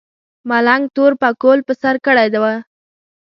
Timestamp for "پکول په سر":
1.21-1.95